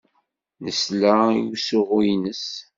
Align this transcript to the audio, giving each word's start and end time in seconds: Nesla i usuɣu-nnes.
Nesla 0.63 1.17
i 1.39 1.39
usuɣu-nnes. 1.53 2.45